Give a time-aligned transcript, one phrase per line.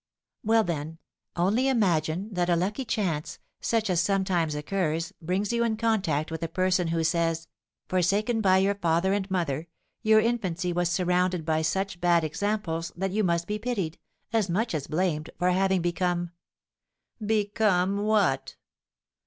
[0.43, 0.97] "Well, then,
[1.35, 6.41] only imagine that a lucky chance, such as sometimes occurs, brings you in contact with
[6.41, 7.47] a person who says,
[7.87, 9.67] 'Forsaken by your father and mother,
[10.01, 13.99] your infancy was surrounded by such bad examples that you must be pitied,
[14.33, 16.31] as much as blamed, for having become'"
[17.23, 18.55] "Become what?"